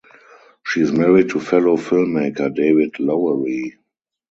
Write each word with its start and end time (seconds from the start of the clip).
She 0.65 0.81
is 0.81 0.91
married 0.91 1.29
to 1.29 1.39
fellow 1.39 1.77
filmmaker 1.77 2.51
David 2.51 2.99
Lowery. 2.99 3.77